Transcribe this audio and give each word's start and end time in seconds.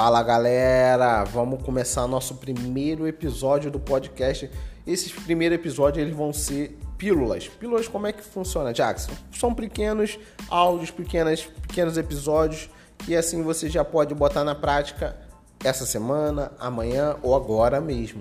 Fala 0.00 0.22
galera, 0.22 1.24
vamos 1.24 1.60
começar 1.60 2.06
nosso 2.06 2.36
primeiro 2.36 3.04
episódio 3.04 3.68
do 3.68 3.80
podcast. 3.80 4.48
Esses 4.86 5.10
primeiros 5.10 5.58
episódios 5.58 6.00
eles 6.00 6.16
vão 6.16 6.32
ser 6.32 6.78
pílulas. 6.96 7.48
Pílulas 7.48 7.88
como 7.88 8.06
é 8.06 8.12
que 8.12 8.22
funciona, 8.22 8.72
Jackson? 8.72 9.10
São 9.32 9.52
pequenos 9.52 10.16
áudios, 10.48 10.92
pequenas, 10.92 11.42
pequenos 11.42 11.98
episódios 11.98 12.70
que 12.98 13.16
assim 13.16 13.42
você 13.42 13.68
já 13.68 13.84
pode 13.84 14.14
botar 14.14 14.44
na 14.44 14.54
prática 14.54 15.16
essa 15.64 15.84
semana, 15.84 16.52
amanhã 16.60 17.16
ou 17.20 17.34
agora 17.34 17.80
mesmo. 17.80 18.20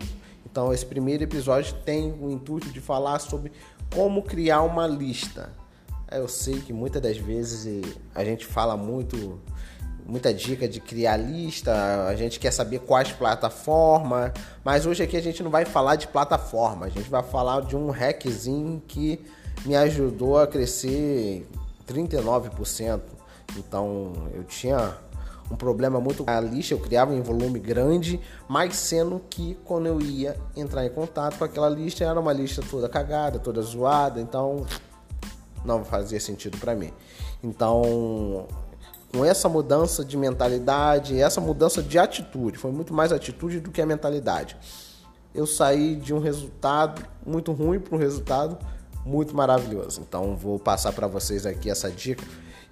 Então 0.49 0.73
esse 0.73 0.83
primeiro 0.83 1.25
episódio 1.25 1.75
tem 1.85 2.11
o 2.19 2.31
intuito 2.31 2.71
de 2.71 2.81
falar 2.81 3.19
sobre 3.19 3.51
como 3.93 4.23
criar 4.23 4.63
uma 4.63 4.87
lista. 4.87 5.53
Eu 6.11 6.27
sei 6.27 6.59
que 6.59 6.73
muitas 6.73 7.03
das 7.03 7.17
vezes 7.17 7.85
a 8.15 8.25
gente 8.25 8.47
fala 8.47 8.75
muito 8.75 9.39
muita 10.07 10.33
dica 10.33 10.67
de 10.67 10.79
criar 10.79 11.17
lista, 11.17 12.07
a 12.07 12.15
gente 12.15 12.39
quer 12.39 12.51
saber 12.51 12.79
quais 12.79 13.11
plataformas, 13.11 14.31
mas 14.63 14.85
hoje 14.85 15.03
aqui 15.03 15.17
a 15.17 15.21
gente 15.21 15.43
não 15.43 15.51
vai 15.51 15.65
falar 15.65 15.97
de 15.97 16.07
plataforma, 16.07 16.85
a 16.85 16.89
gente 16.89 17.09
vai 17.09 17.21
falar 17.21 17.61
de 17.61 17.75
um 17.75 17.89
hackzinho 17.89 18.81
que 18.87 19.19
me 19.65 19.75
ajudou 19.75 20.39
a 20.39 20.47
crescer 20.47 21.45
39%. 21.85 23.01
Então 23.57 24.13
eu 24.33 24.45
tinha 24.45 24.95
um 25.51 25.55
problema 25.55 25.99
muito 25.99 26.23
a 26.25 26.39
lista 26.39 26.73
eu 26.73 26.79
criava 26.79 27.13
em 27.13 27.21
volume 27.21 27.59
grande, 27.59 28.19
mas 28.47 28.75
sendo 28.75 29.21
que 29.29 29.57
quando 29.65 29.87
eu 29.87 30.01
ia 30.01 30.37
entrar 30.55 30.85
em 30.85 30.89
contato 30.89 31.37
com 31.37 31.43
aquela 31.43 31.69
lista 31.69 32.05
era 32.05 32.19
uma 32.19 32.31
lista 32.31 32.61
toda 32.69 32.87
cagada, 32.87 33.39
toda 33.39 33.61
zoada, 33.61 34.21
então 34.21 34.65
não 35.65 35.83
fazia 35.83 36.19
sentido 36.19 36.57
para 36.57 36.75
mim. 36.75 36.93
Então 37.43 38.47
com 39.11 39.23
essa 39.23 39.47
mudança 39.47 40.03
de 40.03 40.17
mentalidade, 40.17 41.19
essa 41.19 41.39
mudança 41.39 41.81
de 41.81 41.97
atitude, 41.97 42.57
foi 42.57 42.71
muito 42.71 42.93
mais 42.93 43.11
atitude 43.11 43.59
do 43.59 43.71
que 43.71 43.81
a 43.81 43.85
mentalidade. 43.85 44.57
Eu 45.33 45.45
saí 45.45 45.95
de 45.95 46.13
um 46.13 46.19
resultado 46.19 47.05
muito 47.25 47.51
ruim 47.51 47.79
para 47.79 47.95
um 47.95 47.99
resultado 47.99 48.57
muito 49.05 49.35
maravilhoso. 49.35 50.01
Então 50.01 50.35
vou 50.35 50.59
passar 50.59 50.91
para 50.91 51.07
vocês 51.07 51.45
aqui 51.45 51.69
essa 51.69 51.89
dica. 51.89 52.23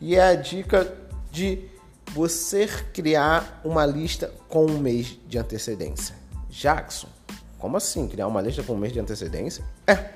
E 0.02 0.16
é 0.16 0.24
a 0.24 0.36
dica 0.36 0.92
de 1.32 1.70
você 2.12 2.68
criar 2.94 3.62
uma 3.64 3.86
lista 3.86 4.32
com 4.50 4.66
um 4.66 4.78
mês 4.78 5.18
de 5.28 5.38
antecedência. 5.38 6.16
Jackson, 6.50 7.08
como 7.58 7.78
assim 7.78 8.08
criar 8.08 8.28
uma 8.28 8.42
lista 8.42 8.62
com 8.64 8.74
um 8.74 8.78
mês 8.78 8.94
de 8.94 9.00
antecedência? 9.00 9.64
É. 9.88 10.12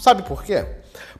Sabe 0.00 0.22
por 0.22 0.44
quê? 0.44 0.64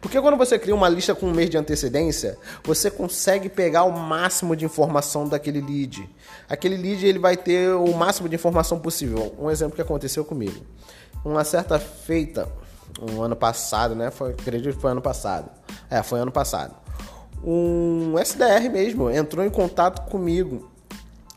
Porque 0.00 0.20
quando 0.20 0.36
você 0.36 0.58
cria 0.58 0.74
uma 0.74 0.88
lista 0.88 1.14
com 1.14 1.26
um 1.26 1.32
mês 1.32 1.50
de 1.50 1.58
antecedência, 1.58 2.38
você 2.62 2.90
consegue 2.90 3.48
pegar 3.48 3.84
o 3.84 3.98
máximo 3.98 4.54
de 4.54 4.64
informação 4.64 5.28
daquele 5.28 5.60
lead. 5.60 6.08
Aquele 6.48 6.76
lead 6.76 7.04
ele 7.04 7.18
vai 7.18 7.36
ter 7.36 7.70
o 7.74 7.92
máximo 7.94 8.28
de 8.28 8.36
informação 8.36 8.78
possível. 8.78 9.34
Um 9.38 9.50
exemplo 9.50 9.74
que 9.74 9.82
aconteceu 9.82 10.24
comigo. 10.24 10.64
Uma 11.24 11.42
certa 11.42 11.80
feita, 11.80 12.48
um 13.00 13.22
ano 13.22 13.34
passado, 13.34 13.96
né? 13.96 14.10
Foi, 14.10 14.30
acredito 14.30 14.76
que 14.76 14.80
foi 14.80 14.92
ano 14.92 15.02
passado. 15.02 15.50
É, 15.90 16.00
foi 16.02 16.20
ano 16.20 16.30
passado. 16.30 16.74
Um 17.44 18.16
SDR 18.18 18.70
mesmo 18.70 19.10
entrou 19.10 19.44
em 19.44 19.50
contato 19.50 20.08
comigo. 20.08 20.70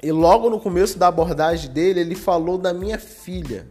E 0.04 0.12
logo 0.12 0.50
no 0.50 0.60
começo 0.60 0.98
da 1.00 1.08
abordagem 1.08 1.72
dele, 1.72 2.00
ele 2.00 2.16
falou 2.16 2.58
da 2.58 2.74
minha 2.74 3.00
filha. 3.00 3.68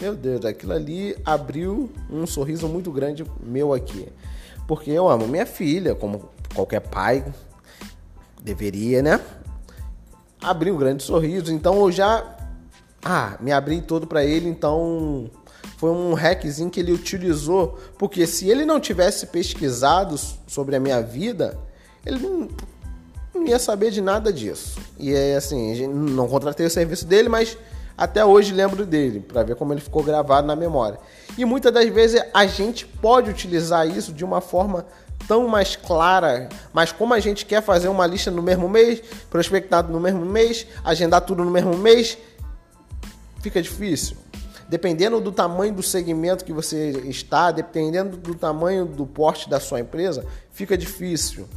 Meu 0.00 0.14
Deus, 0.14 0.44
aquilo 0.44 0.72
ali 0.72 1.16
abriu 1.24 1.90
um 2.10 2.26
sorriso 2.26 2.68
muito 2.68 2.90
grande 2.90 3.24
meu 3.40 3.72
aqui. 3.72 4.08
Porque 4.66 4.90
eu 4.90 5.08
amo 5.08 5.28
minha 5.28 5.46
filha, 5.46 5.94
como 5.94 6.28
qualquer 6.54 6.80
pai 6.80 7.24
deveria, 8.42 9.02
né? 9.02 9.20
Abriu 10.42 10.74
um 10.74 10.78
grande 10.78 11.02
sorriso, 11.02 11.52
então 11.52 11.80
eu 11.80 11.92
já 11.92 12.36
ah, 13.04 13.36
me 13.40 13.52
abri 13.52 13.80
todo 13.82 14.06
para 14.06 14.24
ele, 14.24 14.48
então 14.48 15.30
foi 15.76 15.90
um 15.90 16.14
hackzinho 16.14 16.70
que 16.70 16.80
ele 16.80 16.92
utilizou, 16.92 17.78
porque 17.98 18.26
se 18.26 18.48
ele 18.48 18.64
não 18.64 18.80
tivesse 18.80 19.26
pesquisado 19.26 20.18
sobre 20.46 20.76
a 20.76 20.80
minha 20.80 21.00
vida, 21.02 21.58
ele 22.04 22.18
não, 22.18 22.48
não 23.34 23.46
ia 23.46 23.58
saber 23.58 23.90
de 23.90 24.00
nada 24.00 24.32
disso. 24.32 24.78
E 24.98 25.12
é 25.12 25.36
assim, 25.36 25.86
não 25.86 26.28
contratei 26.28 26.66
o 26.66 26.70
serviço 26.70 27.06
dele, 27.06 27.28
mas 27.28 27.56
até 27.96 28.24
hoje 28.24 28.52
lembro 28.52 28.84
dele, 28.84 29.20
para 29.20 29.42
ver 29.42 29.56
como 29.56 29.72
ele 29.72 29.80
ficou 29.80 30.02
gravado 30.02 30.46
na 30.46 30.56
memória. 30.56 30.98
E 31.38 31.44
muitas 31.44 31.72
das 31.72 31.88
vezes 31.88 32.22
a 32.32 32.46
gente 32.46 32.86
pode 32.86 33.30
utilizar 33.30 33.86
isso 33.86 34.12
de 34.12 34.24
uma 34.24 34.40
forma 34.40 34.86
tão 35.26 35.48
mais 35.48 35.76
clara, 35.76 36.48
mas 36.72 36.92
como 36.92 37.14
a 37.14 37.20
gente 37.20 37.46
quer 37.46 37.62
fazer 37.62 37.88
uma 37.88 38.06
lista 38.06 38.30
no 38.30 38.42
mesmo 38.42 38.68
mês, 38.68 39.02
prospectado 39.30 39.92
no 39.92 40.00
mesmo 40.00 40.24
mês, 40.24 40.66
agendar 40.84 41.22
tudo 41.22 41.44
no 41.44 41.50
mesmo 41.50 41.76
mês, 41.76 42.18
fica 43.40 43.62
difícil. 43.62 44.16
Dependendo 44.68 45.20
do 45.20 45.30
tamanho 45.30 45.74
do 45.74 45.82
segmento 45.82 46.44
que 46.44 46.52
você 46.52 46.90
está, 47.06 47.50
dependendo 47.50 48.16
do 48.16 48.34
tamanho 48.34 48.86
do 48.86 49.06
porte 49.06 49.48
da 49.48 49.60
sua 49.60 49.80
empresa, 49.80 50.26
fica 50.50 50.76
difícil 50.76 51.48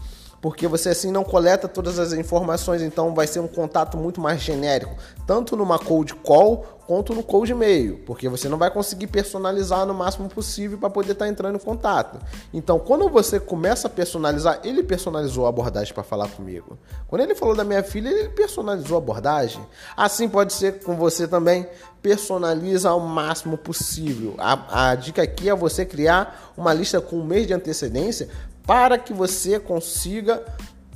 porque 0.41 0.67
você 0.67 0.89
assim 0.89 1.11
não 1.11 1.23
coleta 1.23 1.67
todas 1.67 1.99
as 1.99 2.13
informações, 2.13 2.81
então 2.81 3.13
vai 3.13 3.27
ser 3.27 3.39
um 3.39 3.47
contato 3.47 3.97
muito 3.97 4.21
mais 4.21 4.41
genérico, 4.41 4.95
tanto 5.25 5.55
numa 5.55 5.79
cold 5.79 6.13
call 6.15 6.77
quanto 6.87 7.13
no 7.13 7.21
cold 7.21 7.51
e-mail, 7.51 7.97
porque 8.05 8.29
você 8.29 8.47
não 8.47 8.57
vai 8.57 8.71
conseguir 8.71 9.07
personalizar 9.07 9.85
no 9.85 9.93
máximo 9.93 10.29
possível 10.29 10.77
para 10.77 10.89
poder 10.89 11.11
estar 11.11 11.25
tá 11.25 11.29
entrando 11.29 11.55
em 11.55 11.59
contato. 11.59 12.17
Então, 12.53 12.79
quando 12.79 13.09
você 13.09 13.41
começa 13.41 13.87
a 13.87 13.89
personalizar, 13.89 14.61
ele 14.63 14.81
personalizou 14.81 15.45
a 15.45 15.49
abordagem 15.49 15.93
para 15.93 16.03
falar 16.03 16.29
comigo. 16.29 16.79
Quando 17.07 17.21
ele 17.21 17.35
falou 17.35 17.53
da 17.53 17.65
minha 17.65 17.83
filha, 17.83 18.07
ele 18.07 18.29
personalizou 18.29 18.95
a 18.95 18.99
abordagem. 18.99 19.61
Assim 19.97 20.29
pode 20.29 20.53
ser 20.53 20.81
com 20.81 20.95
você 20.95 21.27
também. 21.27 21.67
Personaliza 22.01 22.89
ao 22.89 23.01
máximo 23.01 23.57
possível. 23.57 24.35
A, 24.37 24.91
a 24.91 24.95
dica 24.95 25.21
aqui 25.21 25.49
é 25.49 25.55
você 25.55 25.85
criar 25.85 26.53
uma 26.55 26.73
lista 26.73 27.01
com 27.01 27.17
um 27.17 27.25
mês 27.25 27.45
de 27.47 27.53
antecedência 27.53 28.29
para 28.67 28.97
que 28.97 29.13
você 29.13 29.59
consiga 29.59 30.43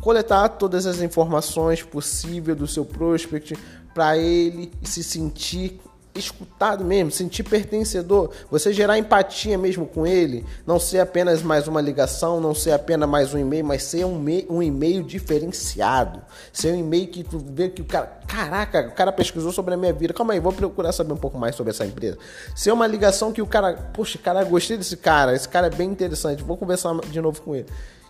coletar 0.01 0.49
todas 0.49 0.85
as 0.85 0.99
informações 1.01 1.81
possíveis 1.81 2.57
do 2.57 2.67
seu 2.67 2.83
prospect 2.83 3.57
para 3.93 4.17
ele 4.17 4.71
se 4.83 5.01
sentir 5.01 5.79
escutado 6.13 6.83
mesmo, 6.83 7.09
sentir 7.11 7.43
pertencedor, 7.43 8.31
você 8.49 8.73
gerar 8.73 8.97
empatia 8.97 9.57
mesmo 9.57 9.85
com 9.85 10.05
ele, 10.05 10.45
não 10.65 10.79
ser 10.79 10.99
apenas 10.99 11.41
mais 11.41 11.67
uma 11.67 11.79
ligação, 11.79 12.41
não 12.41 12.53
ser 12.53 12.71
apenas 12.71 13.07
mais 13.07 13.33
um 13.33 13.39
e-mail, 13.39 13.65
mas 13.65 13.83
ser 13.83 14.05
um, 14.05 14.23
um 14.49 14.61
e-mail 14.61 15.03
diferenciado, 15.03 16.21
ser 16.51 16.73
um 16.73 16.79
e-mail 16.79 17.07
que 17.07 17.23
tu 17.23 17.39
vê 17.39 17.69
que 17.69 17.81
o 17.81 17.85
cara, 17.85 18.19
caraca, 18.27 18.89
o 18.89 18.91
cara 18.91 19.11
pesquisou 19.11 19.51
sobre 19.51 19.73
a 19.73 19.77
minha 19.77 19.93
vida, 19.93 20.13
calma 20.13 20.33
aí, 20.33 20.39
vou 20.39 20.51
procurar 20.51 20.91
saber 20.91 21.13
um 21.13 21.17
pouco 21.17 21.37
mais 21.37 21.55
sobre 21.55 21.71
essa 21.71 21.85
empresa. 21.85 22.17
Ser 22.55 22.71
uma 22.71 22.87
ligação 22.87 23.31
que 23.31 23.41
o 23.41 23.47
cara, 23.47 23.73
poxa, 23.93 24.17
cara, 24.17 24.43
gostei 24.43 24.77
desse 24.77 24.97
cara, 24.97 25.33
esse 25.33 25.47
cara 25.47 25.67
é 25.67 25.71
bem 25.71 25.89
interessante, 25.89 26.43
vou 26.43 26.57
conversar 26.57 26.93
de 27.09 27.21
novo 27.21 27.41
com 27.41 27.55
ele. 27.55 27.67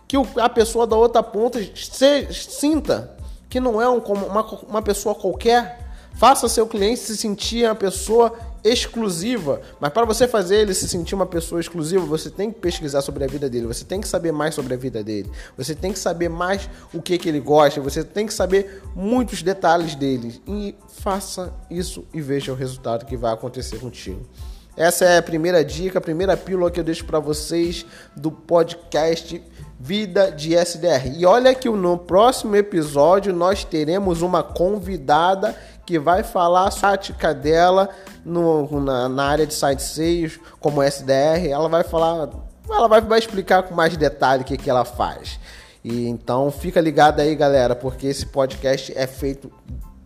Que 0.08 0.16
a 0.40 0.48
pessoa 0.48 0.86
da 0.86 0.96
outra 0.96 1.22
ponta 1.22 1.58
se, 1.74 2.32
sinta 2.32 3.16
que 3.48 3.60
não 3.60 3.80
é 3.80 3.88
um, 3.88 3.98
uma, 3.98 4.42
uma 4.62 4.82
pessoa 4.82 5.14
qualquer, 5.14 5.81
Faça 6.14 6.48
seu 6.48 6.66
cliente 6.66 7.00
se 7.00 7.16
sentir 7.16 7.64
uma 7.64 7.74
pessoa 7.74 8.32
exclusiva. 8.64 9.60
Mas 9.80 9.92
para 9.92 10.04
você 10.04 10.28
fazer 10.28 10.56
ele 10.56 10.74
se 10.74 10.88
sentir 10.88 11.14
uma 11.14 11.26
pessoa 11.26 11.60
exclusiva, 11.60 12.04
você 12.04 12.30
tem 12.30 12.50
que 12.50 12.60
pesquisar 12.60 13.02
sobre 13.02 13.24
a 13.24 13.26
vida 13.26 13.48
dele, 13.48 13.66
você 13.66 13.84
tem 13.84 14.00
que 14.00 14.08
saber 14.08 14.32
mais 14.32 14.54
sobre 14.54 14.74
a 14.74 14.76
vida 14.76 15.02
dele, 15.02 15.30
você 15.56 15.74
tem 15.74 15.92
que 15.92 15.98
saber 15.98 16.28
mais 16.28 16.68
o 16.92 17.02
que, 17.02 17.18
que 17.18 17.28
ele 17.28 17.40
gosta, 17.40 17.80
você 17.80 18.04
tem 18.04 18.26
que 18.26 18.34
saber 18.34 18.82
muitos 18.94 19.42
detalhes 19.42 19.94
dele. 19.94 20.40
E 20.46 20.74
faça 20.88 21.52
isso 21.70 22.04
e 22.12 22.20
veja 22.20 22.52
o 22.52 22.56
resultado 22.56 23.04
que 23.04 23.16
vai 23.16 23.32
acontecer 23.32 23.78
contigo. 23.78 24.20
Essa 24.76 25.04
é 25.04 25.18
a 25.18 25.22
primeira 25.22 25.64
dica, 25.64 25.98
a 25.98 26.02
primeira 26.02 26.36
pílula 26.36 26.70
que 26.70 26.80
eu 26.80 26.84
deixo 26.84 27.04
para 27.04 27.18
vocês 27.18 27.84
do 28.16 28.30
podcast 28.30 29.42
Vida 29.78 30.30
de 30.30 30.54
SDR. 30.54 31.12
E 31.16 31.26
olha 31.26 31.52
que 31.54 31.68
no 31.68 31.98
próximo 31.98 32.54
episódio 32.54 33.32
nós 33.32 33.64
teremos 33.64 34.22
uma 34.22 34.40
convidada 34.40 35.56
que 35.84 35.98
vai 35.98 36.22
falar 36.22 36.68
a 36.68 36.70
tática 36.70 37.34
dela 37.34 37.88
no, 38.24 38.80
na, 38.80 39.08
na, 39.08 39.24
área 39.24 39.44
de 39.44 39.52
site 39.52 39.82
sales, 39.82 40.38
como 40.60 40.82
SDR. 40.82 41.48
Ela 41.50 41.68
vai 41.68 41.82
falar, 41.82 42.30
ela 42.70 42.86
vai, 42.86 43.00
vai 43.00 43.18
explicar 43.18 43.64
com 43.64 43.74
mais 43.74 43.96
detalhe 43.96 44.42
o 44.42 44.44
que, 44.44 44.56
que 44.56 44.70
ela 44.70 44.84
faz. 44.84 45.40
E 45.82 46.06
então 46.06 46.48
fica 46.52 46.80
ligado 46.80 47.18
aí, 47.18 47.34
galera, 47.34 47.74
porque 47.74 48.06
esse 48.06 48.24
podcast 48.24 48.92
é 48.96 49.08
feito 49.08 49.52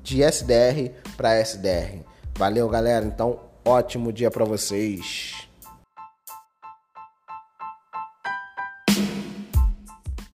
de 0.03 0.23
SDR 0.23 0.91
para 1.19 1.39
SDR. 1.39 2.01
Valeu, 2.35 2.67
galera. 2.67 3.05
Então, 3.05 3.41
ótimo 3.67 4.13
dia 4.13 4.31
para 4.31 4.45
vocês. 4.45 5.46